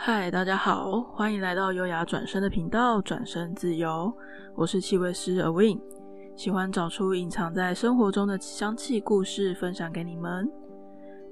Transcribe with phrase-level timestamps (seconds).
[0.00, 4.10] 嗨，大家好，欢迎来到优雅转身的频道，转身自由。
[4.54, 5.76] 我是气味师 Awin，
[6.36, 10.48] 喜欢找出隐藏在生活中的香气故事，分享给你们。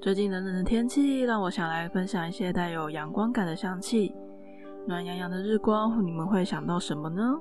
[0.01, 4.13] 最近冷冷的天气，让我想来分享一些带有阳光感的香气。
[4.85, 7.39] 暖洋洋的日光，你们会想到什么呢？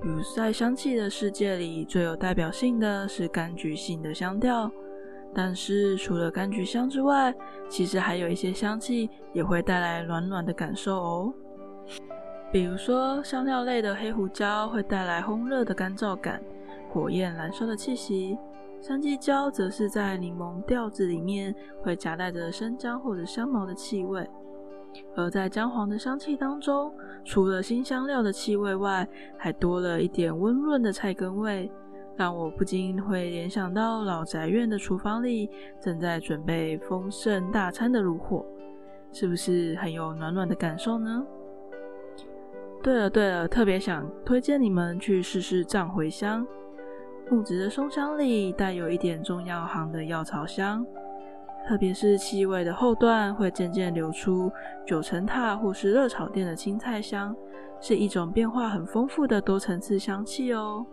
[0.00, 4.72] 比如在香气的世界里，最有代表性的是柑橘性的香调。
[5.34, 7.34] 但是除了柑橘香之外，
[7.68, 11.34] 其实还有一些香气也会带来暖暖的感受哦。
[12.52, 16.42] 比如说香料类的黑胡椒会带来烘热的干燥感，
[16.90, 18.36] 火焰燃烧的气息；
[18.80, 24.28] 山鸡椒则是在柠檬调子里面会夹带着生姜或者香茅的气味。
[25.16, 26.92] 而在姜黄的香气当中，
[27.24, 29.08] 除了辛香料的气味外，
[29.38, 31.72] 还多了一点温润的菜根味。
[32.16, 35.48] 让我不禁会联想到老宅院的厨房里
[35.80, 38.44] 正在准备丰盛大餐的炉火，
[39.12, 41.24] 是不是很有暖暖的感受呢？
[42.82, 46.46] 对了对了，特别想推荐你们去试试藏茴香，
[47.30, 50.84] 木质的松香里带有一点中药行的药草香，
[51.66, 54.50] 特别是气味的后段会渐渐流出
[54.84, 57.34] 九层塔或是热炒店的青菜香，
[57.80, 60.84] 是一种变化很丰富的多层次香气哦。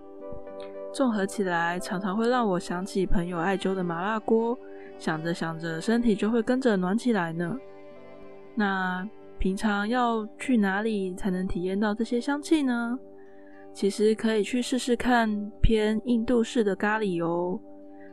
[1.00, 4.60] 综合起来，常常会让我想起朋友艾灸的麻辣锅，
[4.98, 7.58] 想着想着，身体就会跟着暖起来呢。
[8.54, 13.00] 那平常要去哪里才能体验到这些香气呢？
[13.72, 17.58] 其实可以去试试看偏印度式的咖喱哦。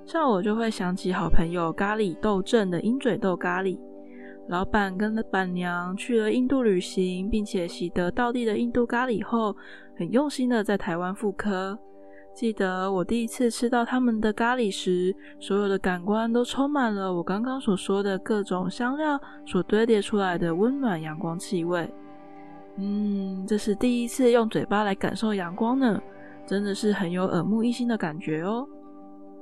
[0.05, 3.77] 像我就会想起好朋友咖喱豆镇的鹰嘴豆咖喱，
[4.47, 9.57] 老板跟板娘去了印度旅行，并且习得道地的印度咖喱后，
[9.97, 11.77] 很用心的在台湾复刻。
[12.37, 21.91] 记得我第一次吃到他们的咖喱时，所有的感官都充满了我刚刚所说的各种香料所堆叠出来的温暖阳光气味。
[22.77, 25.99] 嗯，这是第一次用嘴巴来感受阳光呢，
[26.47, 28.69] 真的是很有耳目一新的感觉哦。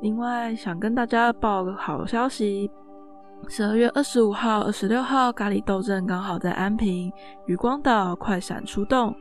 [0.01, 2.71] 另外，想跟大家报个好消息，
[3.49, 7.11] 十二月二十五号、二十六号，咖喱豆镇刚好在安平
[7.47, 9.13] 渔光岛快闪出动。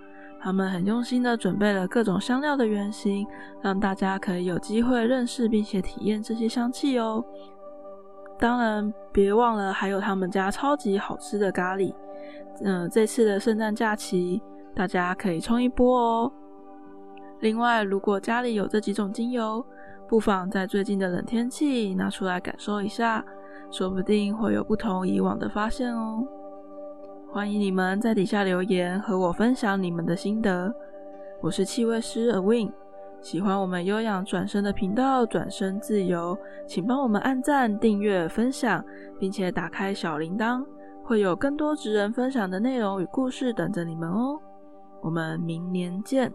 [0.43, 3.25] 他们很用心的准备了各种香料的原型，
[3.61, 7.23] 让大家可以有机会认识并且体验这些香气哦。
[8.37, 11.95] 当然，别忘了还有他们家超级好吃的咖喱。
[12.61, 14.41] 嗯、这次的圣诞假期，
[14.75, 16.31] 大家可以冲一波哦。
[17.39, 19.65] 另外，如果家里有这几种精油，
[20.09, 23.23] 不妨在最近的冷天气拿出来感受一下，
[23.71, 26.27] 说不定会有不同以往的发现哦。
[27.33, 30.71] 欢迎你们在底下留言和我分享你们的心得。
[31.41, 32.71] 我是气味师 Awin，
[33.21, 38.85] 喜欢我们优雅转身的频道，转身自由，请帮我们按赞、订阅、分享，
[39.19, 40.63] 并且打开小铃铛，
[41.03, 44.39] 会有更多职人分享的内容与故事等着你们哦。
[45.01, 46.31] 我们明年见。